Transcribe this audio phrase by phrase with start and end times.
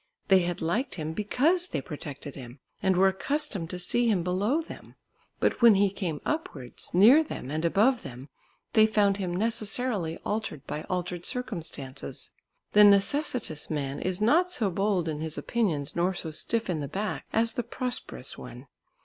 [0.29, 4.63] They had liked him, because they protected him and were accustomed to see him below
[4.63, 4.95] them.
[5.39, 8.27] But when he came upwards, near them and above them,
[8.73, 12.31] they found him necessarily altered by altered circumstances.
[12.73, 16.87] The necessitous man is not so bold in his opinions nor so stiff in the
[16.87, 18.65] back as the prosperous one.